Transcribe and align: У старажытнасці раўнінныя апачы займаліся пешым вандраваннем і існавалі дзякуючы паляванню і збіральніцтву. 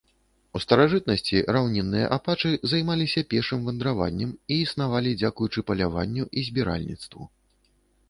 У 0.59 0.61
старажытнасці 0.63 1.41
раўнінныя 1.55 2.05
апачы 2.17 2.51
займаліся 2.73 3.25
пешым 3.35 3.59
вандраваннем 3.69 4.35
і 4.51 4.61
існавалі 4.65 5.15
дзякуючы 5.23 5.59
паляванню 5.73 6.23
і 6.37 6.51
збіральніцтву. 6.53 7.23